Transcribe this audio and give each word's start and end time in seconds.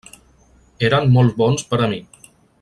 Eren 0.89 1.13
molt 1.19 1.37
bons 1.43 1.67
per 1.75 1.81
a 1.85 1.91
mi. 1.93 2.03